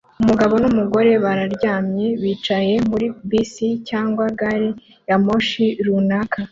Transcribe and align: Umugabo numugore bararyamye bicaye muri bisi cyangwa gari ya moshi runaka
Umugabo 0.21 0.53
numugore 0.61 1.11
bararyamye 1.23 2.07
bicaye 2.21 2.73
muri 2.89 3.05
bisi 3.29 3.67
cyangwa 3.89 4.23
gari 4.39 4.69
ya 5.09 5.15
moshi 5.25 5.65
runaka 5.85 6.37